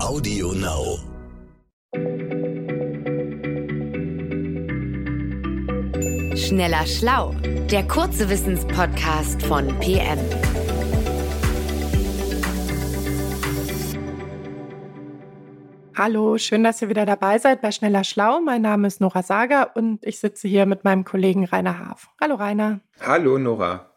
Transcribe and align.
Audio 0.00 0.52
Now. 0.52 0.98
Schneller 6.36 6.86
Schlau, 6.86 7.34
der 7.70 7.86
kurze 7.88 8.30
Wissenspodcast 8.30 9.42
von 9.42 9.66
PM. 9.80 10.18
Hallo, 15.96 16.38
schön, 16.38 16.62
dass 16.62 16.80
ihr 16.80 16.88
wieder 16.88 17.04
dabei 17.04 17.38
seid 17.38 17.60
bei 17.60 17.72
Schneller 17.72 18.04
Schlau. 18.04 18.40
Mein 18.40 18.62
Name 18.62 18.86
ist 18.86 19.00
Nora 19.00 19.24
Sager 19.24 19.72
und 19.74 20.06
ich 20.06 20.20
sitze 20.20 20.46
hier 20.46 20.64
mit 20.64 20.84
meinem 20.84 21.04
Kollegen 21.04 21.44
Rainer 21.44 21.76
Haaf. 21.76 22.08
Hallo 22.20 22.36
Rainer. 22.36 22.80
Hallo 23.00 23.36
Nora. 23.36 23.87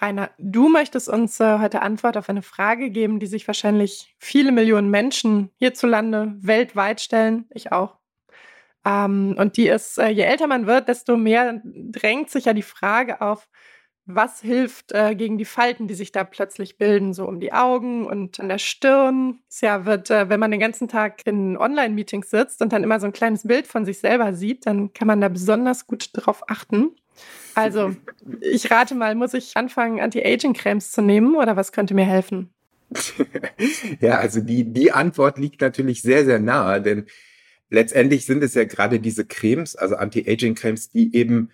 Rainer, 0.00 0.30
du 0.38 0.68
möchtest 0.68 1.08
uns 1.08 1.40
äh, 1.40 1.58
heute 1.58 1.82
Antwort 1.82 2.16
auf 2.16 2.28
eine 2.28 2.42
Frage 2.42 2.90
geben, 2.90 3.20
die 3.20 3.26
sich 3.26 3.46
wahrscheinlich 3.46 4.14
viele 4.18 4.52
Millionen 4.52 4.90
Menschen 4.90 5.50
hierzulande 5.56 6.34
weltweit 6.40 7.00
stellen. 7.00 7.46
Ich 7.50 7.72
auch. 7.72 7.98
Ähm, 8.84 9.34
und 9.38 9.56
die 9.56 9.68
ist, 9.68 9.98
äh, 9.98 10.08
je 10.08 10.22
älter 10.22 10.46
man 10.46 10.66
wird, 10.66 10.88
desto 10.88 11.16
mehr 11.16 11.60
drängt 11.64 12.30
sich 12.30 12.46
ja 12.46 12.54
die 12.54 12.62
Frage 12.62 13.20
auf, 13.20 13.48
was 14.06 14.40
hilft 14.40 14.92
äh, 14.92 15.14
gegen 15.14 15.38
die 15.38 15.44
Falten, 15.44 15.86
die 15.86 15.94
sich 15.94 16.12
da 16.12 16.24
plötzlich 16.24 16.78
bilden, 16.78 17.12
so 17.12 17.26
um 17.26 17.38
die 17.38 17.52
Augen 17.52 18.06
und 18.06 18.40
an 18.40 18.48
der 18.48 18.58
Stirn. 18.58 19.40
Es 19.48 19.60
ja 19.60 19.84
wird, 19.84 20.10
äh, 20.10 20.28
wenn 20.30 20.40
man 20.40 20.50
den 20.50 20.60
ganzen 20.60 20.88
Tag 20.88 21.26
in 21.26 21.56
Online-Meetings 21.56 22.30
sitzt 22.30 22.62
und 22.62 22.72
dann 22.72 22.82
immer 22.82 23.00
so 23.00 23.06
ein 23.06 23.12
kleines 23.12 23.46
Bild 23.46 23.66
von 23.66 23.84
sich 23.84 23.98
selber 23.98 24.32
sieht, 24.32 24.66
dann 24.66 24.92
kann 24.94 25.06
man 25.06 25.20
da 25.20 25.28
besonders 25.28 25.86
gut 25.86 26.10
drauf 26.14 26.42
achten. 26.48 26.96
Also, 27.54 27.94
ich 28.40 28.70
rate 28.70 28.94
mal, 28.94 29.14
muss 29.14 29.34
ich 29.34 29.56
anfangen, 29.56 30.00
Anti-Aging-Cremes 30.00 30.92
zu 30.92 31.02
nehmen 31.02 31.34
oder 31.36 31.56
was 31.56 31.72
könnte 31.72 31.94
mir 31.94 32.04
helfen? 32.04 32.50
ja, 34.00 34.18
also 34.18 34.40
die, 34.40 34.72
die 34.72 34.92
Antwort 34.92 35.38
liegt 35.38 35.60
natürlich 35.60 36.02
sehr, 36.02 36.24
sehr 36.24 36.40
nahe, 36.40 36.82
denn 36.82 37.06
letztendlich 37.68 38.26
sind 38.26 38.42
es 38.42 38.54
ja 38.54 38.64
gerade 38.64 39.00
diese 39.00 39.24
Cremes, 39.24 39.76
also 39.76 39.96
Anti-Aging-Cremes, 39.96 40.90
die 40.90 41.14
eben 41.14 41.50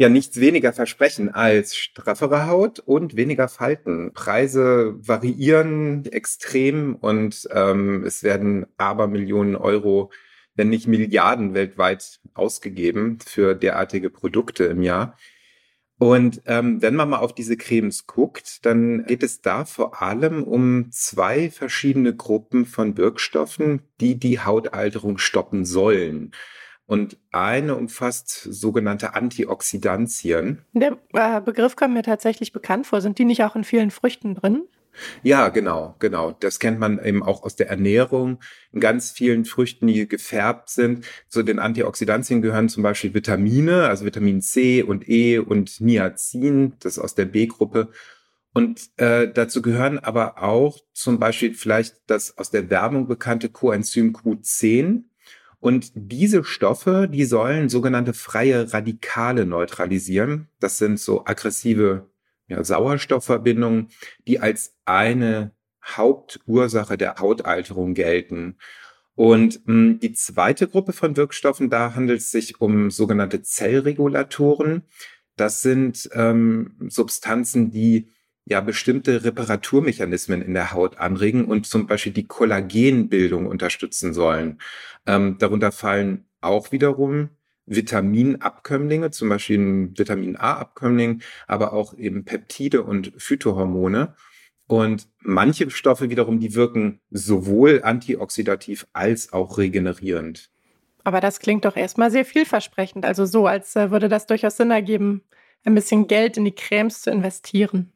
ja 0.00 0.08
nichts 0.08 0.40
weniger 0.40 0.72
versprechen 0.72 1.28
als 1.28 1.76
straffere 1.76 2.46
Haut 2.46 2.78
und 2.78 3.16
weniger 3.16 3.48
Falten. 3.48 4.12
Preise 4.14 4.94
variieren 4.96 6.06
extrem 6.06 6.96
und 6.96 7.46
ähm, 7.52 8.02
es 8.04 8.22
werden 8.22 8.64
aber 8.78 9.08
Millionen 9.08 9.56
Euro, 9.56 10.10
wenn 10.54 10.70
nicht 10.70 10.88
Milliarden 10.88 11.52
weltweit 11.52 12.18
ausgegeben 12.32 13.18
für 13.20 13.54
derartige 13.54 14.08
Produkte 14.08 14.64
im 14.64 14.82
Jahr. 14.82 15.18
Und 16.00 16.40
ähm, 16.46 16.80
wenn 16.80 16.96
man 16.96 17.10
mal 17.10 17.18
auf 17.18 17.34
diese 17.34 17.58
Cremes 17.58 18.06
guckt, 18.06 18.64
dann 18.64 19.04
geht 19.04 19.22
es 19.22 19.42
da 19.42 19.66
vor 19.66 20.00
allem 20.00 20.42
um 20.44 20.90
zwei 20.90 21.50
verschiedene 21.50 22.16
Gruppen 22.16 22.64
von 22.64 22.96
Wirkstoffen, 22.96 23.82
die 24.00 24.18
die 24.18 24.40
Hautalterung 24.40 25.18
stoppen 25.18 25.66
sollen. 25.66 26.30
Und 26.86 27.18
eine 27.32 27.76
umfasst 27.76 28.30
sogenannte 28.30 29.14
Antioxidantien. 29.14 30.64
Der 30.72 30.96
äh, 31.12 31.42
Begriff 31.42 31.76
kommt 31.76 31.92
mir 31.92 32.02
tatsächlich 32.02 32.52
bekannt 32.52 32.86
vor. 32.86 33.02
Sind 33.02 33.18
die 33.18 33.26
nicht 33.26 33.44
auch 33.44 33.54
in 33.54 33.62
vielen 33.62 33.90
Früchten 33.90 34.34
drin? 34.34 34.62
Ja, 35.22 35.48
genau, 35.48 35.96
genau. 35.98 36.32
Das 36.32 36.58
kennt 36.58 36.78
man 36.78 37.02
eben 37.04 37.22
auch 37.22 37.42
aus 37.42 37.56
der 37.56 37.68
Ernährung. 37.68 38.40
In 38.72 38.80
ganz 38.80 39.10
vielen 39.10 39.44
Früchten, 39.44 39.86
die 39.86 40.08
gefärbt 40.08 40.70
sind. 40.70 41.04
Zu 41.28 41.42
den 41.42 41.58
Antioxidantien 41.58 42.42
gehören 42.42 42.68
zum 42.68 42.82
Beispiel 42.82 43.14
Vitamine, 43.14 43.88
also 43.88 44.04
Vitamin 44.04 44.40
C 44.42 44.82
und 44.82 45.08
E 45.08 45.38
und 45.38 45.80
Niacin, 45.80 46.74
das 46.80 46.96
ist 46.96 46.98
aus 46.98 47.14
der 47.14 47.26
B-Gruppe. 47.26 47.90
Und 48.52 48.90
äh, 48.96 49.28
dazu 49.32 49.62
gehören 49.62 49.98
aber 49.98 50.42
auch 50.42 50.78
zum 50.92 51.18
Beispiel 51.18 51.54
vielleicht 51.54 51.96
das 52.06 52.36
aus 52.36 52.50
der 52.50 52.68
Werbung 52.68 53.06
bekannte 53.06 53.48
Coenzym 53.48 54.12
Q10. 54.12 55.04
Und 55.60 55.92
diese 55.94 56.42
Stoffe, 56.42 57.08
die 57.10 57.24
sollen 57.24 57.68
sogenannte 57.68 58.14
freie 58.14 58.72
Radikale 58.72 59.46
neutralisieren. 59.46 60.48
Das 60.58 60.78
sind 60.78 60.98
so 60.98 61.26
aggressive 61.26 62.09
ja, 62.50 62.62
Sauerstoffverbindungen, 62.62 63.88
die 64.26 64.40
als 64.40 64.76
eine 64.84 65.52
Hauptursache 65.82 66.98
der 66.98 67.16
Hautalterung 67.18 67.94
gelten. 67.94 68.58
Und 69.14 69.66
mh, 69.66 69.74
hm, 69.74 70.00
die 70.00 70.12
zweite 70.12 70.68
Gruppe 70.68 70.92
von 70.92 71.16
Wirkstoffen, 71.16 71.70
da 71.70 71.94
handelt 71.94 72.20
es 72.20 72.30
sich 72.30 72.60
um 72.60 72.90
sogenannte 72.90 73.42
Zellregulatoren. 73.42 74.82
Das 75.36 75.62
sind 75.62 76.10
ähm, 76.12 76.76
Substanzen, 76.88 77.70
die 77.70 78.08
ja 78.44 78.60
bestimmte 78.60 79.24
Reparaturmechanismen 79.24 80.42
in 80.42 80.54
der 80.54 80.72
Haut 80.72 80.98
anregen 80.98 81.44
und 81.44 81.66
zum 81.66 81.86
Beispiel 81.86 82.12
die 82.12 82.26
Kollagenbildung 82.26 83.46
unterstützen 83.46 84.12
sollen. 84.12 84.60
Ähm, 85.06 85.36
darunter 85.38 85.70
fallen 85.72 86.26
auch 86.40 86.72
wiederum 86.72 87.30
Vitaminabkömmlinge, 87.70 89.10
zum 89.10 89.28
Beispiel 89.28 89.58
ein 89.58 89.98
Vitamin 89.98 90.36
A-Abkömmling, 90.36 91.22
aber 91.46 91.72
auch 91.72 91.94
eben 91.96 92.24
Peptide 92.24 92.82
und 92.82 93.12
Phytohormone. 93.16 94.14
Und 94.66 95.08
manche 95.20 95.70
Stoffe 95.70 96.10
wiederum, 96.10 96.38
die 96.38 96.54
wirken 96.54 97.00
sowohl 97.10 97.82
antioxidativ 97.82 98.86
als 98.92 99.32
auch 99.32 99.58
regenerierend. 99.58 100.50
Aber 101.02 101.20
das 101.20 101.40
klingt 101.40 101.64
doch 101.64 101.76
erstmal 101.76 102.10
sehr 102.10 102.24
vielversprechend. 102.24 103.04
Also 103.04 103.24
so, 103.24 103.46
als 103.46 103.74
äh, 103.74 103.90
würde 103.90 104.08
das 104.08 104.26
durchaus 104.26 104.56
Sinn 104.56 104.70
ergeben, 104.70 105.22
ein 105.64 105.74
bisschen 105.74 106.06
Geld 106.06 106.36
in 106.36 106.44
die 106.44 106.54
Cremes 106.54 107.02
zu 107.02 107.10
investieren. 107.10 107.92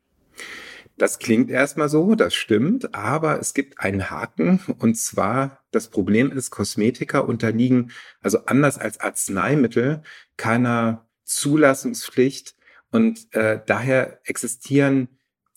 Das 0.97 1.19
klingt 1.19 1.51
erstmal 1.51 1.89
so, 1.89 2.15
das 2.15 2.35
stimmt, 2.35 2.95
aber 2.95 3.41
es 3.41 3.53
gibt 3.53 3.81
einen 3.81 4.11
Haken 4.11 4.61
und 4.79 4.95
zwar 4.97 5.65
das 5.73 5.89
Problem 5.91 6.31
ist, 6.31 6.51
Kosmetika 6.51 7.19
unterliegen, 7.19 7.91
also 8.21 8.47
anders 8.47 8.79
als 8.79 9.01
Arzneimittel, 9.01 10.03
keiner 10.37 11.09
Zulassungspflicht 11.25 12.55
und 12.91 13.35
äh, 13.35 13.61
daher 13.67 14.21
existieren 14.25 15.09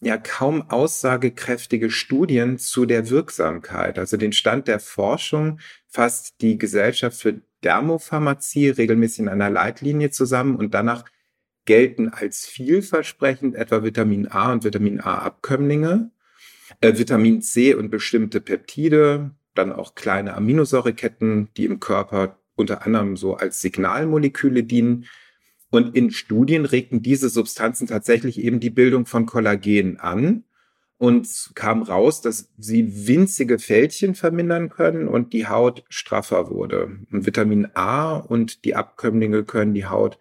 ja 0.01 0.17
kaum 0.17 0.69
aussagekräftige 0.69 1.91
Studien 1.91 2.57
zu 2.57 2.85
der 2.85 3.09
Wirksamkeit. 3.09 3.99
Also 3.99 4.17
den 4.17 4.33
Stand 4.33 4.67
der 4.67 4.79
Forschung 4.79 5.59
fasst 5.87 6.41
die 6.41 6.57
Gesellschaft 6.57 7.19
für 7.19 7.41
Dermopharmazie 7.63 8.69
regelmäßig 8.69 9.19
in 9.19 9.29
einer 9.29 9.49
Leitlinie 9.49 10.09
zusammen 10.09 10.55
und 10.55 10.73
danach 10.73 11.05
gelten 11.67 12.09
als 12.09 12.47
vielversprechend 12.47 13.53
etwa 13.55 13.83
Vitamin 13.83 14.27
A 14.27 14.51
und 14.51 14.63
Vitamin 14.63 14.99
A-Abkömmlinge, 14.99 16.09
äh, 16.81 16.97
Vitamin 16.97 17.43
C 17.43 17.75
und 17.75 17.91
bestimmte 17.91 18.41
Peptide, 18.41 19.31
dann 19.53 19.71
auch 19.71 19.93
kleine 19.93 20.33
Aminosäureketten, 20.33 21.49
die 21.55 21.65
im 21.65 21.79
Körper 21.79 22.39
unter 22.55 22.85
anderem 22.85 23.15
so 23.15 23.35
als 23.35 23.61
Signalmoleküle 23.61 24.63
dienen. 24.63 25.05
Und 25.69 25.95
in 25.95 26.11
Studien 26.11 26.65
regten 26.65 27.01
diese 27.01 27.29
Substanzen 27.29 27.87
tatsächlich 27.87 28.39
eben 28.41 28.59
die 28.59 28.69
Bildung 28.69 29.05
von 29.05 29.25
Kollagen 29.25 29.99
an 29.99 30.45
und 30.97 31.51
kam 31.53 31.83
raus, 31.83 32.21
dass 32.21 32.49
sie 32.57 33.07
winzige 33.07 33.59
Fältchen 33.59 34.15
vermindern 34.15 34.69
können 34.69 35.07
und 35.07 35.33
die 35.33 35.47
Haut 35.47 35.83
straffer 35.89 36.49
wurde. 36.49 36.97
Und 37.11 37.25
Vitamin 37.25 37.67
A 37.73 38.15
und 38.15 38.63
die 38.65 38.75
Abkömmlinge 38.75 39.43
können 39.43 39.73
die 39.73 39.85
Haut 39.85 40.17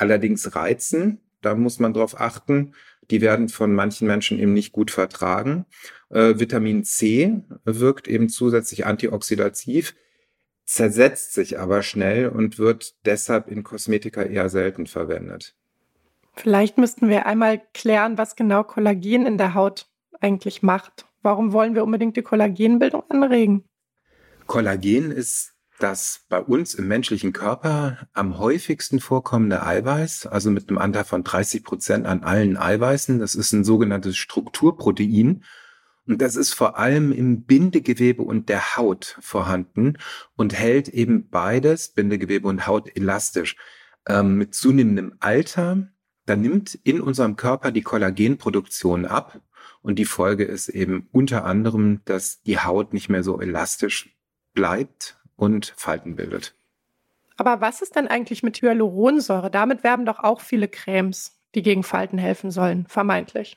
allerdings 0.00 0.54
reizen. 0.54 1.20
Da 1.40 1.54
muss 1.54 1.78
man 1.78 1.94
drauf 1.94 2.20
achten. 2.20 2.74
Die 3.10 3.20
werden 3.20 3.48
von 3.48 3.74
manchen 3.74 4.06
Menschen 4.06 4.38
eben 4.38 4.52
nicht 4.52 4.72
gut 4.72 4.90
vertragen. 4.90 5.66
Äh, 6.10 6.38
Vitamin 6.38 6.84
C 6.84 7.42
wirkt 7.64 8.08
eben 8.08 8.28
zusätzlich 8.28 8.86
antioxidativ, 8.86 9.94
zersetzt 10.64 11.34
sich 11.34 11.58
aber 11.58 11.82
schnell 11.82 12.28
und 12.28 12.58
wird 12.58 12.94
deshalb 13.04 13.48
in 13.48 13.64
Kosmetika 13.64 14.22
eher 14.22 14.48
selten 14.48 14.86
verwendet. 14.86 15.56
Vielleicht 16.36 16.78
müssten 16.78 17.08
wir 17.08 17.26
einmal 17.26 17.60
klären, 17.74 18.16
was 18.16 18.36
genau 18.36 18.62
Kollagen 18.62 19.26
in 19.26 19.36
der 19.36 19.54
Haut 19.54 19.88
eigentlich 20.20 20.62
macht. 20.62 21.06
Warum 21.22 21.52
wollen 21.52 21.74
wir 21.74 21.84
unbedingt 21.84 22.16
die 22.16 22.22
Kollagenbildung 22.22 23.02
anregen? 23.10 23.64
Kollagen 24.46 25.10
ist 25.10 25.54
das 25.82 26.24
bei 26.28 26.40
uns 26.40 26.74
im 26.74 26.88
menschlichen 26.88 27.32
Körper 27.32 28.08
am 28.12 28.38
häufigsten 28.38 29.00
vorkommende 29.00 29.64
Eiweiß, 29.64 30.26
also 30.26 30.50
mit 30.50 30.68
einem 30.68 30.78
Anteil 30.78 31.04
von 31.04 31.24
30 31.24 31.64
Prozent 31.64 32.06
an 32.06 32.22
allen 32.22 32.56
Eiweißen. 32.56 33.18
Das 33.18 33.34
ist 33.34 33.52
ein 33.52 33.64
sogenanntes 33.64 34.16
Strukturprotein. 34.16 35.44
Und 36.06 36.22
das 36.22 36.36
ist 36.36 36.54
vor 36.54 36.78
allem 36.78 37.12
im 37.12 37.44
Bindegewebe 37.44 38.22
und 38.22 38.48
der 38.48 38.76
Haut 38.76 39.16
vorhanden 39.20 39.98
und 40.36 40.54
hält 40.54 40.88
eben 40.88 41.28
beides, 41.28 41.90
Bindegewebe 41.90 42.48
und 42.48 42.66
Haut, 42.66 42.94
elastisch. 42.96 43.56
Ähm, 44.08 44.36
mit 44.36 44.54
zunehmendem 44.54 45.14
Alter, 45.20 45.88
da 46.26 46.36
nimmt 46.36 46.74
in 46.84 47.00
unserem 47.00 47.36
Körper 47.36 47.70
die 47.70 47.82
Kollagenproduktion 47.82 49.04
ab. 49.04 49.40
Und 49.82 49.98
die 49.98 50.04
Folge 50.04 50.44
ist 50.44 50.68
eben 50.68 51.08
unter 51.12 51.44
anderem, 51.44 52.00
dass 52.06 52.42
die 52.42 52.58
Haut 52.58 52.92
nicht 52.92 53.08
mehr 53.08 53.22
so 53.22 53.40
elastisch 53.40 54.16
bleibt, 54.52 55.19
und 55.40 55.72
Falten 55.76 56.16
bildet. 56.16 56.54
Aber 57.36 57.60
was 57.62 57.80
ist 57.80 57.96
denn 57.96 58.06
eigentlich 58.06 58.42
mit 58.42 58.60
Hyaluronsäure? 58.60 59.50
Damit 59.50 59.82
werben 59.82 60.04
doch 60.04 60.18
auch 60.18 60.42
viele 60.42 60.68
Cremes, 60.68 61.38
die 61.54 61.62
gegen 61.62 61.82
Falten 61.82 62.18
helfen 62.18 62.50
sollen, 62.50 62.86
vermeintlich. 62.86 63.56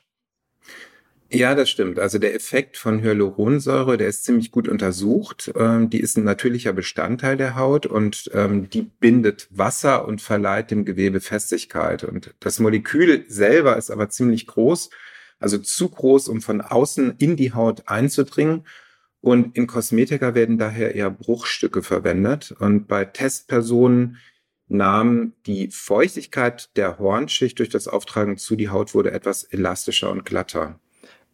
Ja, 1.30 1.54
das 1.54 1.68
stimmt. 1.68 1.98
Also 1.98 2.18
der 2.18 2.34
Effekt 2.34 2.76
von 2.76 3.02
Hyaluronsäure, 3.02 3.96
der 3.96 4.08
ist 4.08 4.24
ziemlich 4.24 4.52
gut 4.52 4.68
untersucht. 4.68 5.52
Ähm, 5.56 5.90
die 5.90 6.00
ist 6.00 6.16
ein 6.16 6.24
natürlicher 6.24 6.72
Bestandteil 6.72 7.36
der 7.36 7.56
Haut 7.56 7.86
und 7.86 8.30
ähm, 8.32 8.70
die 8.70 8.82
bindet 8.82 9.48
Wasser 9.50 10.06
und 10.06 10.22
verleiht 10.22 10.70
dem 10.70 10.84
Gewebe 10.84 11.20
Festigkeit. 11.20 12.04
Und 12.04 12.34
das 12.40 12.60
Molekül 12.60 13.24
selber 13.28 13.76
ist 13.76 13.90
aber 13.90 14.08
ziemlich 14.08 14.46
groß, 14.46 14.90
also 15.40 15.58
zu 15.58 15.88
groß, 15.88 16.28
um 16.28 16.40
von 16.40 16.60
außen 16.60 17.16
in 17.18 17.36
die 17.36 17.52
Haut 17.52 17.88
einzudringen. 17.88 18.64
Und 19.24 19.56
in 19.56 19.66
Kosmetika 19.66 20.34
werden 20.34 20.58
daher 20.58 20.94
eher 20.94 21.08
Bruchstücke 21.08 21.82
verwendet. 21.82 22.54
Und 22.58 22.86
bei 22.88 23.06
Testpersonen 23.06 24.18
nahm 24.68 25.32
die 25.46 25.70
Feuchtigkeit 25.70 26.76
der 26.76 26.98
Hornschicht 26.98 27.58
durch 27.58 27.70
das 27.70 27.88
Auftragen 27.88 28.36
zu, 28.36 28.54
die 28.54 28.68
Haut 28.68 28.94
wurde 28.94 29.12
etwas 29.12 29.42
elastischer 29.44 30.10
und 30.10 30.26
glatter. 30.26 30.78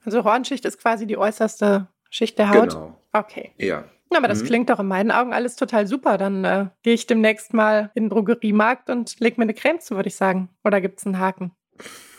Also 0.05 0.23
Hornschicht 0.23 0.65
ist 0.67 0.79
quasi 0.79 1.05
die 1.09 1.17
äußerste 1.17 1.89
Schicht 2.11 2.39
der 2.39 2.51
Haut? 2.51 2.71
Genau. 2.71 2.97
Okay. 3.13 3.51
Ja. 3.59 3.83
Aber 4.11 4.29
das 4.29 4.45
mhm. 4.45 4.47
klingt 4.47 4.71
doch 4.71 4.79
in 4.79 4.87
meinen 4.87 5.11
Augen 5.11 5.33
alles 5.33 5.57
total 5.57 5.89
super. 5.89 6.17
Dann 6.17 6.45
äh, 6.45 6.67
gehe 6.85 6.95
ich 6.95 7.09
demnächst 7.09 7.55
mal 7.55 7.91
in 7.97 8.05
den 8.05 8.11
Drogeriemarkt 8.11 8.89
und 8.89 9.19
leg 9.19 9.37
mir 9.37 9.43
eine 9.43 9.55
Creme 9.55 9.81
zu, 9.81 9.97
würde 9.97 10.11
ich 10.11 10.15
sagen. 10.15 10.49
Oder 10.63 10.81
gibt 10.81 11.01
es 11.01 11.07
einen 11.07 11.19
Haken? 11.19 11.51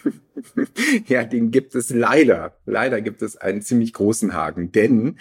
ja, 1.07 1.23
den 1.23 1.49
gibt 1.49 1.75
es 1.75 1.91
leider. 1.91 2.57
Leider 2.65 2.99
gibt 2.99 3.21
es 3.21 3.37
einen 3.37 3.61
ziemlich 3.61 3.93
großen 3.93 4.33
Haken, 4.33 4.73
denn 4.73 5.17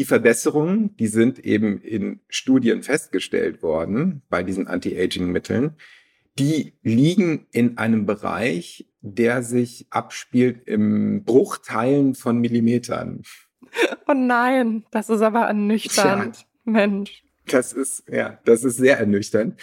die 0.00 0.06
Verbesserungen, 0.06 0.96
die 0.96 1.08
sind 1.08 1.40
eben 1.40 1.82
in 1.82 2.20
Studien 2.30 2.82
festgestellt 2.82 3.62
worden 3.62 4.22
bei 4.30 4.42
diesen 4.42 4.66
Anti-Aging-Mitteln. 4.66 5.76
Die 6.38 6.72
liegen 6.82 7.46
in 7.52 7.76
einem 7.76 8.06
Bereich, 8.06 8.86
der 9.02 9.42
sich 9.42 9.88
abspielt 9.90 10.66
im 10.66 11.22
Bruchteilen 11.24 12.14
von 12.14 12.38
Millimetern. 12.38 13.24
Oh 14.08 14.14
nein, 14.14 14.86
das 14.90 15.10
ist 15.10 15.20
aber 15.20 15.48
ernüchternd. 15.48 16.34
Tja, 16.36 16.46
Mensch. 16.64 17.22
Das 17.46 17.74
ist, 17.74 18.04
ja, 18.10 18.38
das 18.46 18.64
ist 18.64 18.78
sehr 18.78 18.98
ernüchternd. 18.98 19.60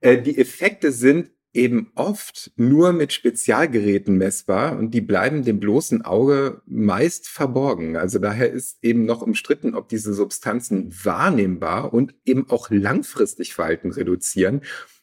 Äh, 0.00 0.22
die 0.22 0.38
Effekte 0.38 0.92
sind 0.92 1.32
eben 1.54 1.92
oft 1.94 2.50
nur 2.56 2.92
mit 2.92 3.12
Spezialgeräten 3.12 4.18
messbar 4.18 4.76
und 4.76 4.90
die 4.90 5.00
bleiben 5.00 5.44
dem 5.44 5.60
bloßen 5.60 6.02
Auge 6.02 6.60
meist 6.66 7.28
verborgen. 7.28 7.96
Also 7.96 8.18
daher 8.18 8.50
ist 8.50 8.82
eben 8.82 9.06
noch 9.06 9.22
umstritten, 9.22 9.74
ob 9.74 9.88
diese 9.88 10.12
Substanzen 10.12 10.92
wahrnehmbar 11.04 11.94
und 11.94 12.14
eben 12.24 12.50
auch 12.50 12.70
langfristig 12.70 13.54
Verhalten 13.54 13.92
reduzieren. 13.92 14.62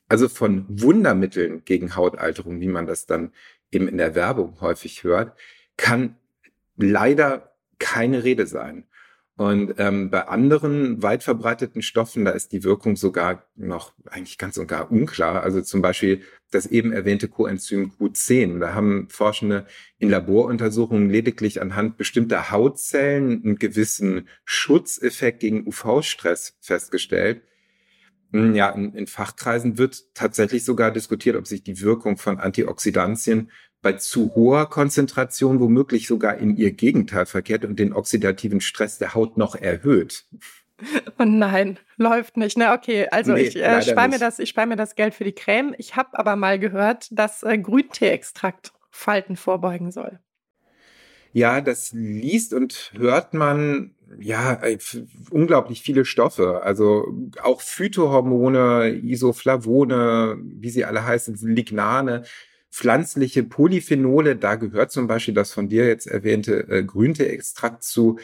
Also 0.09 0.27
von 0.27 0.65
Wundermitteln 0.67 1.63
gegen 1.63 1.95
Hautalterung, 1.95 2.59
wie 2.59 2.67
man 2.67 2.85
das 2.85 3.05
dann 3.05 3.31
eben 3.71 3.87
in 3.87 3.97
der 3.97 4.13
Werbung 4.13 4.59
häufig 4.59 5.05
hört, 5.05 5.37
kann 5.77 6.17
leider 6.75 7.55
keine 7.79 8.25
Rede 8.25 8.45
sein. 8.45 8.83
Und 9.41 9.73
ähm, 9.79 10.11
bei 10.11 10.27
anderen 10.27 11.01
weit 11.01 11.23
verbreiteten 11.23 11.81
Stoffen, 11.81 12.25
da 12.25 12.31
ist 12.31 12.51
die 12.51 12.63
Wirkung 12.63 12.95
sogar 12.95 13.47
noch 13.55 13.91
eigentlich 14.05 14.37
ganz 14.37 14.59
und 14.59 14.67
gar 14.67 14.91
unklar. 14.91 15.41
Also 15.41 15.63
zum 15.63 15.81
Beispiel 15.81 16.21
das 16.51 16.67
eben 16.67 16.93
erwähnte 16.93 17.27
Coenzym 17.27 17.91
Q10. 17.99 18.59
Da 18.59 18.75
haben 18.75 19.07
Forschende 19.09 19.65
in 19.97 20.11
Laboruntersuchungen 20.11 21.09
lediglich 21.09 21.59
anhand 21.59 21.97
bestimmter 21.97 22.51
Hautzellen 22.51 23.43
einen 23.43 23.55
gewissen 23.55 24.27
Schutzeffekt 24.45 25.39
gegen 25.39 25.65
UV-Stress 25.65 26.57
festgestellt. 26.61 27.41
Hm, 28.33 28.53
ja, 28.53 28.69
in, 28.69 28.93
in 28.93 29.07
Fachkreisen 29.07 29.79
wird 29.79 30.13
tatsächlich 30.13 30.63
sogar 30.63 30.91
diskutiert, 30.91 31.35
ob 31.35 31.47
sich 31.47 31.63
die 31.63 31.81
Wirkung 31.81 32.17
von 32.17 32.37
Antioxidantien 32.37 33.49
bei 33.81 33.93
zu 33.93 34.33
hoher 34.35 34.69
Konzentration 34.69 35.59
womöglich 35.59 36.07
sogar 36.07 36.37
in 36.37 36.55
ihr 36.55 36.71
Gegenteil 36.71 37.25
verkehrt 37.25 37.65
und 37.65 37.79
den 37.79 37.93
oxidativen 37.93 38.61
Stress 38.61 38.97
der 38.97 39.13
Haut 39.15 39.37
noch 39.37 39.55
erhöht. 39.55 40.25
Oh 41.19 41.25
nein, 41.25 41.77
läuft 41.97 42.37
nicht. 42.37 42.57
Ne, 42.57 42.71
okay, 42.71 43.07
also 43.11 43.33
nee, 43.33 43.41
ich 43.41 43.55
äh, 43.55 43.81
spare 43.81 44.09
mir 44.09 44.19
das, 44.19 44.39
ich 44.39 44.49
spare 44.49 44.67
mir 44.67 44.75
das 44.75 44.95
Geld 44.95 45.13
für 45.13 45.23
die 45.23 45.33
Creme. 45.33 45.75
Ich 45.77 45.95
habe 45.95 46.17
aber 46.17 46.35
mal 46.35 46.57
gehört, 46.57 47.07
dass 47.11 47.43
äh, 47.43 47.57
Grünteeextrakt 47.57 48.73
Falten 48.89 49.35
vorbeugen 49.35 49.91
soll. 49.91 50.19
Ja, 51.33 51.61
das 51.61 51.91
liest 51.93 52.53
und 52.53 52.91
hört 52.97 53.33
man 53.33 53.95
ja 54.19 54.53
äh, 54.63 54.77
unglaublich 55.29 55.81
viele 55.81 56.03
Stoffe, 56.03 56.61
also 56.63 57.05
auch 57.41 57.61
Phytohormone, 57.61 58.89
Isoflavone, 58.89 60.37
wie 60.41 60.69
sie 60.69 60.83
alle 60.83 61.05
heißen, 61.05 61.35
Lignane 61.41 62.23
pflanzliche 62.71 63.43
Polyphenole, 63.43 64.35
da 64.35 64.55
gehört 64.55 64.91
zum 64.91 65.07
Beispiel 65.07 65.33
das 65.33 65.51
von 65.51 65.67
dir 65.67 65.87
jetzt 65.87 66.07
erwähnte 66.07 66.67
äh, 66.69 66.83
Grünteextrakt 66.83 67.83
zu. 67.83 68.17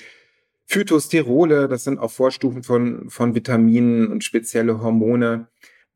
Phytosterole, 0.66 1.68
das 1.68 1.84
sind 1.84 2.00
auch 2.00 2.12
Vorstufen 2.12 2.64
von, 2.64 3.10
von 3.10 3.36
Vitaminen 3.36 4.08
und 4.08 4.24
spezielle 4.24 4.82
Hormone. 4.82 5.48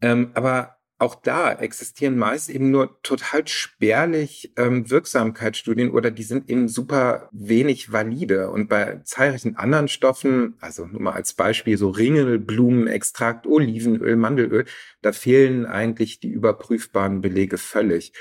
Ähm, 0.01 0.31
aber 0.33 0.77
auch 0.98 1.15
da 1.15 1.51
existieren 1.51 2.15
meist 2.15 2.50
eben 2.50 2.69
nur 2.69 3.01
total 3.01 3.48
spärlich 3.48 4.54
ähm, 4.56 4.89
Wirksamkeitsstudien 4.89 5.89
oder 5.89 6.12
die 6.12 6.24
sind 6.24 6.47
eben 6.47 6.68
super 6.68 7.27
wenig 7.31 7.92
valide. 7.92 8.51
Und 8.51 8.69
bei 8.69 9.01
zahlreichen 9.04 9.56
anderen 9.56 9.88
Stoffen, 9.88 10.56
also 10.59 10.86
nur 10.86 11.01
mal 11.01 11.13
als 11.13 11.33
Beispiel 11.33 11.77
so 11.77 11.89
Ringelblumenextrakt, 11.89 13.47
Olivenöl, 13.47 14.15
Mandelöl, 14.15 14.65
da 15.01 15.12
fehlen 15.12 15.65
eigentlich 15.65 16.19
die 16.19 16.30
überprüfbaren 16.30 17.21
Belege 17.21 17.57
völlig. 17.57 18.13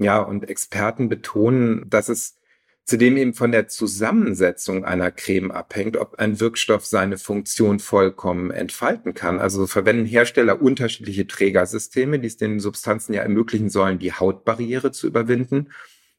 Ja, 0.00 0.20
und 0.20 0.48
Experten 0.48 1.10
betonen, 1.10 1.84
dass 1.90 2.08
es 2.08 2.38
zudem 2.86 3.18
eben 3.18 3.34
von 3.34 3.52
der 3.52 3.68
Zusammensetzung 3.68 4.86
einer 4.86 5.10
Creme 5.10 5.50
abhängt, 5.50 5.98
ob 5.98 6.18
ein 6.18 6.40
Wirkstoff 6.40 6.86
seine 6.86 7.18
Funktion 7.18 7.78
vollkommen 7.80 8.50
entfalten 8.50 9.12
kann. 9.12 9.38
Also 9.38 9.66
verwenden 9.66 10.06
Hersteller 10.06 10.62
unterschiedliche 10.62 11.26
Trägersysteme, 11.26 12.18
die 12.18 12.28
es 12.28 12.38
den 12.38 12.60
Substanzen 12.60 13.12
ja 13.12 13.20
ermöglichen 13.20 13.68
sollen, 13.68 13.98
die 13.98 14.14
Hautbarriere 14.14 14.90
zu 14.90 15.06
überwinden. 15.06 15.68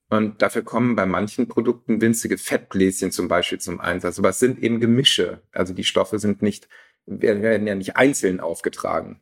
Und 0.09 0.43
dafür 0.43 0.61
kommen 0.61 0.95
bei 0.95 1.07
manchen 1.07 1.47
Produkten 1.47 2.01
winzige 2.01 2.37
Fettbläschen 2.37 3.11
zum 3.11 3.27
Beispiel 3.27 3.59
zum 3.59 3.79
Einsatz. 3.79 4.19
Aber 4.19 4.29
es 4.29 4.39
sind 4.39 4.59
eben 4.59 4.79
Gemische. 4.79 5.41
Also 5.53 5.73
die 5.73 5.85
Stoffe 5.85 6.19
sind 6.19 6.43
nicht, 6.43 6.69
werden 7.07 7.65
ja 7.65 7.75
nicht 7.75 7.97
einzeln 7.97 8.39
aufgetragen. 8.39 9.21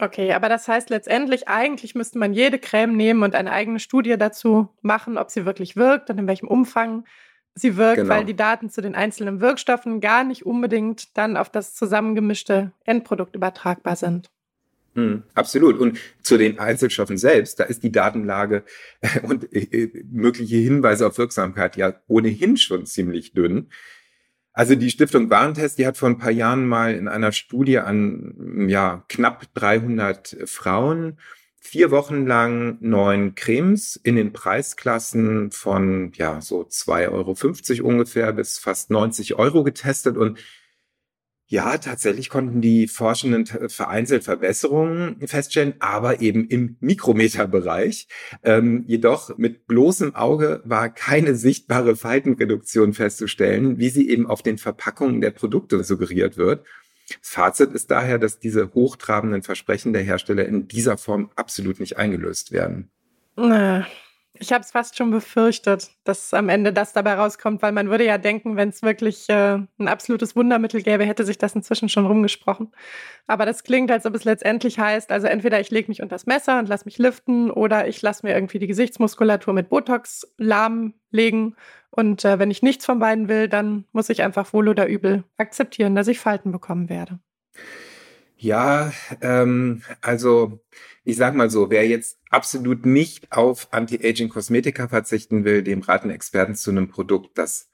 Okay, 0.00 0.32
aber 0.32 0.48
das 0.48 0.66
heißt 0.66 0.90
letztendlich, 0.90 1.46
eigentlich 1.46 1.94
müsste 1.94 2.18
man 2.18 2.32
jede 2.32 2.58
Creme 2.58 2.96
nehmen 2.96 3.22
und 3.22 3.34
eine 3.34 3.52
eigene 3.52 3.78
Studie 3.78 4.16
dazu 4.18 4.68
machen, 4.82 5.16
ob 5.16 5.30
sie 5.30 5.46
wirklich 5.46 5.76
wirkt 5.76 6.10
und 6.10 6.18
in 6.18 6.26
welchem 6.26 6.48
Umfang 6.48 7.04
sie 7.54 7.76
wirkt, 7.76 7.98
genau. 7.98 8.14
weil 8.14 8.24
die 8.24 8.34
Daten 8.34 8.70
zu 8.70 8.80
den 8.80 8.96
einzelnen 8.96 9.40
Wirkstoffen 9.40 10.00
gar 10.00 10.24
nicht 10.24 10.44
unbedingt 10.44 11.16
dann 11.16 11.36
auf 11.36 11.48
das 11.48 11.74
zusammengemischte 11.74 12.72
Endprodukt 12.84 13.36
übertragbar 13.36 13.94
sind. 13.94 14.30
Hm, 14.94 15.24
absolut. 15.34 15.78
Und 15.78 15.98
zu 16.22 16.38
den 16.38 16.58
Einzelstoffen 16.58 17.18
selbst, 17.18 17.58
da 17.58 17.64
ist 17.64 17.82
die 17.82 17.92
Datenlage 17.92 18.64
und 19.22 19.52
äh, 19.52 20.04
mögliche 20.10 20.56
Hinweise 20.56 21.06
auf 21.06 21.18
Wirksamkeit 21.18 21.76
ja 21.76 21.94
ohnehin 22.06 22.56
schon 22.56 22.86
ziemlich 22.86 23.32
dünn. 23.32 23.70
Also 24.54 24.76
die 24.76 24.90
Stiftung 24.90 25.30
Warentest, 25.30 25.78
die 25.78 25.86
hat 25.86 25.96
vor 25.96 26.08
ein 26.08 26.18
paar 26.18 26.30
Jahren 26.30 26.66
mal 26.66 26.94
in 26.94 27.08
einer 27.08 27.32
Studie 27.32 27.80
an 27.80 28.66
ja, 28.68 29.04
knapp 29.08 29.52
300 29.54 30.36
Frauen 30.46 31.18
vier 31.58 31.90
Wochen 31.90 32.26
lang 32.26 32.76
neun 32.80 33.34
Cremes 33.34 33.96
in 33.96 34.16
den 34.16 34.32
Preisklassen 34.32 35.50
von 35.50 36.12
ja 36.14 36.40
so 36.40 36.60
2,50 36.60 37.80
Euro 37.80 37.88
ungefähr 37.88 38.32
bis 38.32 38.58
fast 38.58 38.90
90 38.90 39.34
Euro 39.36 39.64
getestet. 39.64 40.16
Und 40.16 40.38
ja, 41.46 41.76
tatsächlich 41.76 42.30
konnten 42.30 42.62
die 42.62 42.88
Forschenden 42.88 43.46
vereinzelt 43.46 44.24
Verbesserungen 44.24 45.16
feststellen, 45.26 45.74
aber 45.78 46.20
eben 46.20 46.48
im 46.48 46.76
Mikrometerbereich. 46.80 48.08
Ähm, 48.42 48.84
jedoch 48.86 49.36
mit 49.36 49.66
bloßem 49.66 50.14
Auge 50.14 50.62
war 50.64 50.88
keine 50.88 51.34
sichtbare 51.34 51.96
Faltenreduktion 51.96 52.94
festzustellen, 52.94 53.78
wie 53.78 53.90
sie 53.90 54.08
eben 54.08 54.26
auf 54.26 54.42
den 54.42 54.56
Verpackungen 54.56 55.20
der 55.20 55.32
Produkte 55.32 55.84
suggeriert 55.84 56.38
wird. 56.38 56.64
Das 57.08 57.28
Fazit 57.28 57.72
ist 57.72 57.90
daher, 57.90 58.18
dass 58.18 58.38
diese 58.38 58.72
hochtrabenden 58.72 59.42
Versprechen 59.42 59.92
der 59.92 60.02
Hersteller 60.02 60.46
in 60.46 60.66
dieser 60.68 60.96
Form 60.96 61.30
absolut 61.36 61.78
nicht 61.78 61.98
eingelöst 61.98 62.52
werden. 62.52 62.90
Na, 63.36 63.86
ich 64.36 64.52
habe 64.52 64.62
es 64.62 64.72
fast 64.72 64.96
schon 64.96 65.12
befürchtet, 65.12 65.90
dass 66.02 66.34
am 66.34 66.48
Ende 66.48 66.72
das 66.72 66.92
dabei 66.92 67.14
rauskommt, 67.14 67.62
weil 67.62 67.70
man 67.70 67.88
würde 67.88 68.04
ja 68.04 68.18
denken, 68.18 68.56
wenn 68.56 68.70
es 68.70 68.82
wirklich 68.82 69.28
äh, 69.28 69.58
ein 69.78 69.88
absolutes 69.88 70.34
Wundermittel 70.34 70.82
gäbe, 70.82 71.04
hätte 71.04 71.24
sich 71.24 71.38
das 71.38 71.54
inzwischen 71.54 71.88
schon 71.88 72.04
rumgesprochen. 72.04 72.72
Aber 73.28 73.46
das 73.46 73.62
klingt, 73.62 73.92
als 73.92 74.06
ob 74.06 74.14
es 74.16 74.24
letztendlich 74.24 74.78
heißt, 74.78 75.12
also 75.12 75.28
entweder 75.28 75.60
ich 75.60 75.70
lege 75.70 75.88
mich 75.88 76.02
unter 76.02 76.16
das 76.16 76.26
Messer 76.26 76.58
und 76.58 76.68
lasse 76.68 76.84
mich 76.84 76.98
liften 76.98 77.50
oder 77.50 77.86
ich 77.86 78.02
lasse 78.02 78.26
mir 78.26 78.34
irgendwie 78.34 78.58
die 78.58 78.66
Gesichtsmuskulatur 78.66 79.54
mit 79.54 79.68
Botox 79.68 80.26
lahmlegen. 80.36 81.54
Und 81.90 82.24
äh, 82.24 82.40
wenn 82.40 82.50
ich 82.50 82.62
nichts 82.62 82.84
von 82.84 82.98
beiden 82.98 83.28
will, 83.28 83.48
dann 83.48 83.84
muss 83.92 84.10
ich 84.10 84.22
einfach 84.22 84.52
wohl 84.52 84.68
oder 84.68 84.88
übel 84.88 85.22
akzeptieren, 85.36 85.94
dass 85.94 86.08
ich 86.08 86.18
Falten 86.18 86.50
bekommen 86.50 86.88
werde. 86.88 87.20
Ja, 88.44 88.92
ähm, 89.22 89.80
also 90.02 90.60
ich 91.02 91.16
sag 91.16 91.34
mal 91.34 91.48
so, 91.48 91.70
wer 91.70 91.88
jetzt 91.88 92.18
absolut 92.28 92.84
nicht 92.84 93.32
auf 93.32 93.68
Anti-Aging-Kosmetika 93.72 94.88
verzichten 94.88 95.46
will, 95.46 95.62
dem 95.62 95.80
raten 95.80 96.10
Experten 96.10 96.54
zu 96.54 96.70
einem 96.70 96.88
Produkt, 96.90 97.38
das 97.38 97.70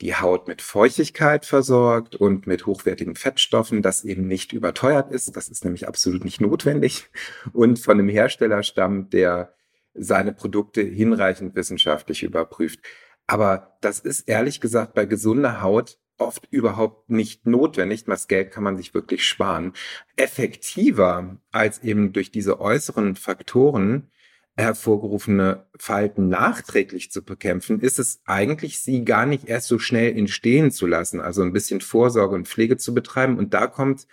die 0.00 0.14
Haut 0.14 0.46
mit 0.46 0.62
Feuchtigkeit 0.62 1.44
versorgt 1.44 2.14
und 2.14 2.46
mit 2.46 2.66
hochwertigen 2.66 3.16
Fettstoffen, 3.16 3.82
das 3.82 4.04
eben 4.04 4.28
nicht 4.28 4.52
überteuert 4.52 5.10
ist. 5.10 5.36
Das 5.36 5.48
ist 5.48 5.64
nämlich 5.64 5.88
absolut 5.88 6.24
nicht 6.24 6.40
notwendig 6.40 7.10
und 7.52 7.80
von 7.80 7.98
einem 7.98 8.08
Hersteller 8.08 8.62
stammt, 8.62 9.12
der 9.14 9.56
seine 9.92 10.32
Produkte 10.32 10.82
hinreichend 10.82 11.56
wissenschaftlich 11.56 12.22
überprüft. 12.22 12.78
Aber 13.26 13.76
das 13.80 13.98
ist 13.98 14.28
ehrlich 14.28 14.60
gesagt 14.60 14.94
bei 14.94 15.04
gesunder 15.04 15.62
Haut 15.62 15.98
oft 16.18 16.46
überhaupt 16.50 17.10
nicht 17.10 17.46
notwendig. 17.46 18.04
Das 18.04 18.28
Geld 18.28 18.50
kann 18.50 18.64
man 18.64 18.76
sich 18.76 18.94
wirklich 18.94 19.26
sparen. 19.26 19.72
Effektiver 20.16 21.38
als 21.50 21.82
eben 21.82 22.12
durch 22.12 22.30
diese 22.30 22.60
äußeren 22.60 23.16
Faktoren 23.16 24.10
hervorgerufene 24.56 25.66
Falten 25.78 26.28
nachträglich 26.28 27.10
zu 27.10 27.24
bekämpfen, 27.24 27.80
ist 27.80 27.98
es 27.98 28.20
eigentlich, 28.26 28.80
sie 28.80 29.04
gar 29.04 29.24
nicht 29.24 29.48
erst 29.48 29.68
so 29.68 29.78
schnell 29.78 30.16
entstehen 30.16 30.70
zu 30.70 30.86
lassen, 30.86 31.20
also 31.20 31.42
ein 31.42 31.54
bisschen 31.54 31.80
Vorsorge 31.80 32.34
und 32.34 32.48
Pflege 32.48 32.76
zu 32.76 32.92
betreiben. 32.92 33.38
Und 33.38 33.54
da 33.54 33.66
kommt 33.66 34.06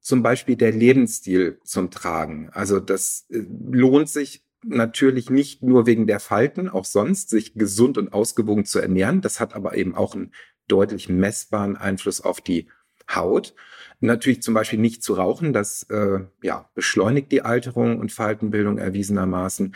zum 0.00 0.22
Beispiel 0.22 0.56
der 0.56 0.72
Lebensstil 0.72 1.60
zum 1.64 1.90
Tragen. 1.90 2.50
Also 2.52 2.78
das 2.78 3.26
äh, 3.30 3.42
lohnt 3.70 4.08
sich 4.08 4.44
natürlich 4.62 5.30
nicht 5.30 5.62
nur 5.62 5.86
wegen 5.86 6.06
der 6.06 6.20
Falten, 6.20 6.68
auch 6.68 6.84
sonst, 6.84 7.30
sich 7.30 7.54
gesund 7.54 7.98
und 7.98 8.12
ausgewogen 8.12 8.64
zu 8.64 8.78
ernähren. 8.78 9.20
Das 9.20 9.40
hat 9.40 9.54
aber 9.54 9.76
eben 9.76 9.94
auch 9.94 10.14
einen 10.14 10.32
deutlich 10.70 11.08
messbaren 11.08 11.76
Einfluss 11.76 12.20
auf 12.20 12.40
die 12.40 12.68
Haut. 13.14 13.54
Natürlich 14.00 14.42
zum 14.42 14.54
Beispiel 14.54 14.78
nicht 14.78 15.02
zu 15.02 15.14
rauchen, 15.14 15.52
das 15.52 15.82
äh, 15.90 16.20
ja, 16.42 16.70
beschleunigt 16.74 17.32
die 17.32 17.42
Alterung 17.42 17.98
und 17.98 18.12
Faltenbildung 18.12 18.78
erwiesenermaßen. 18.78 19.74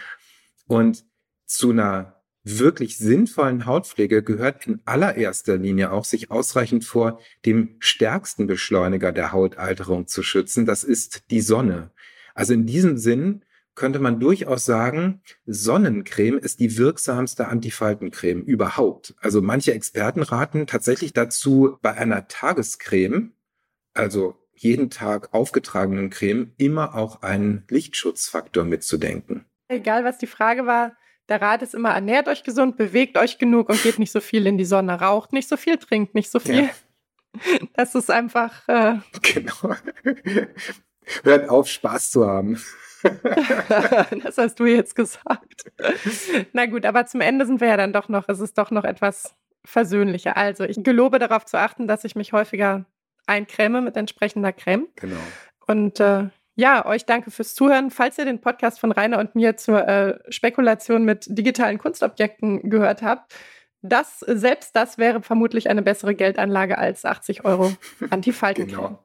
Und 0.66 1.04
zu 1.46 1.70
einer 1.70 2.22
wirklich 2.42 2.98
sinnvollen 2.98 3.66
Hautpflege 3.66 4.22
gehört 4.22 4.66
in 4.66 4.80
allererster 4.84 5.56
Linie 5.56 5.92
auch, 5.92 6.04
sich 6.04 6.30
ausreichend 6.30 6.84
vor 6.84 7.20
dem 7.44 7.76
stärksten 7.80 8.46
Beschleuniger 8.46 9.12
der 9.12 9.32
Hautalterung 9.32 10.06
zu 10.06 10.22
schützen. 10.22 10.66
Das 10.66 10.84
ist 10.84 11.30
die 11.30 11.40
Sonne. 11.40 11.90
Also 12.34 12.52
in 12.52 12.66
diesem 12.66 12.98
Sinn 12.98 13.44
könnte 13.74 13.98
man 13.98 14.20
durchaus 14.20 14.64
sagen, 14.64 15.20
Sonnencreme 15.46 16.38
ist 16.38 16.60
die 16.60 16.78
wirksamste 16.78 17.48
Antifaltencreme 17.48 18.42
überhaupt. 18.42 19.14
Also 19.20 19.42
manche 19.42 19.74
Experten 19.74 20.22
raten 20.22 20.66
tatsächlich 20.66 21.12
dazu, 21.12 21.78
bei 21.82 21.94
einer 21.94 22.28
Tagescreme, 22.28 23.32
also 23.92 24.36
jeden 24.54 24.90
Tag 24.90 25.34
aufgetragenen 25.34 26.10
Creme, 26.10 26.52
immer 26.56 26.94
auch 26.94 27.22
einen 27.22 27.64
Lichtschutzfaktor 27.68 28.64
mitzudenken. 28.64 29.44
Egal, 29.68 30.04
was 30.04 30.18
die 30.18 30.26
Frage 30.26 30.66
war, 30.66 30.96
der 31.28 31.40
Rat 31.40 31.62
ist 31.62 31.74
immer, 31.74 31.90
ernährt 31.90 32.28
euch 32.28 32.44
gesund, 32.44 32.76
bewegt 32.76 33.16
euch 33.16 33.38
genug 33.38 33.70
und 33.70 33.82
geht 33.82 33.98
nicht 33.98 34.12
so 34.12 34.20
viel 34.20 34.46
in 34.46 34.58
die 34.58 34.64
Sonne, 34.64 35.00
raucht 35.00 35.32
nicht 35.32 35.48
so 35.48 35.56
viel, 35.56 35.78
trinkt 35.78 36.14
nicht 36.14 36.30
so 36.30 36.38
viel. 36.38 36.64
Ja. 36.64 36.70
Das 37.74 37.96
ist 37.96 38.12
einfach. 38.12 38.68
Äh 38.68 38.98
genau. 39.22 39.74
Hört 41.24 41.48
auf, 41.48 41.66
Spaß 41.66 42.12
zu 42.12 42.28
haben. 42.28 42.62
das 44.22 44.38
hast 44.38 44.58
du 44.58 44.66
jetzt 44.66 44.94
gesagt. 44.94 45.70
Na 46.52 46.66
gut, 46.66 46.84
aber 46.86 47.06
zum 47.06 47.20
Ende 47.20 47.46
sind 47.46 47.60
wir 47.60 47.68
ja 47.68 47.76
dann 47.76 47.92
doch 47.92 48.08
noch, 48.08 48.28
es 48.28 48.40
ist 48.40 48.58
doch 48.58 48.70
noch 48.70 48.84
etwas 48.84 49.34
versöhnlicher. 49.64 50.36
Also 50.36 50.64
ich 50.64 50.82
gelobe 50.82 51.18
darauf 51.18 51.44
zu 51.44 51.58
achten, 51.58 51.86
dass 51.88 52.04
ich 52.04 52.16
mich 52.16 52.32
häufiger 52.32 52.84
eincreme 53.26 53.82
mit 53.82 53.96
entsprechender 53.96 54.52
Creme. 54.52 54.88
Genau. 54.96 55.16
Und 55.66 56.00
äh, 56.00 56.28
ja, 56.56 56.86
euch 56.86 57.04
danke 57.06 57.30
fürs 57.30 57.54
Zuhören. 57.54 57.90
Falls 57.90 58.18
ihr 58.18 58.24
den 58.24 58.40
Podcast 58.40 58.78
von 58.78 58.92
Rainer 58.92 59.18
und 59.18 59.34
mir 59.34 59.56
zur 59.56 59.86
äh, 59.88 60.18
Spekulation 60.28 61.04
mit 61.04 61.26
digitalen 61.28 61.78
Kunstobjekten 61.78 62.70
gehört 62.70 63.02
habt, 63.02 63.34
das, 63.82 64.20
selbst 64.20 64.74
das 64.76 64.96
wäre 64.96 65.22
vermutlich 65.22 65.68
eine 65.68 65.82
bessere 65.82 66.14
Geldanlage 66.14 66.78
als 66.78 67.04
80 67.04 67.44
Euro 67.44 67.72
Antifaltencreme. 68.10 68.76
genau. 68.76 69.04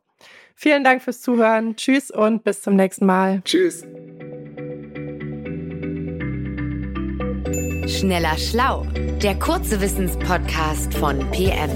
Vielen 0.61 0.83
Dank 0.83 1.01
fürs 1.01 1.21
Zuhören. 1.21 1.77
Tschüss 1.77 2.11
und 2.11 2.43
bis 2.43 2.61
zum 2.61 2.75
nächsten 2.75 3.05
Mal. 3.05 3.41
Tschüss. 3.45 3.83
Schneller 7.87 8.37
Schlau, 8.37 8.85
der 9.23 9.39
kurze 9.39 9.79
Wissenspodcast 9.79 10.93
von 10.95 11.19
PM. 11.31 11.69